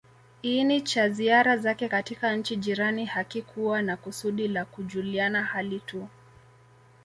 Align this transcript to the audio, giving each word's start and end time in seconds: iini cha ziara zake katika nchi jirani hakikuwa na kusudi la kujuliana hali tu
iini 0.43 0.81
cha 0.81 1.09
ziara 1.09 1.57
zake 1.57 1.89
katika 1.89 2.35
nchi 2.35 2.55
jirani 2.55 3.05
hakikuwa 3.05 3.81
na 3.81 3.97
kusudi 3.97 4.47
la 4.47 4.65
kujuliana 4.65 5.43
hali 5.43 5.79
tu 5.79 6.07